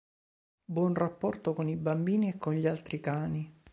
[0.65, 3.61] Buon rapporto con i bambini e con gli altri cani.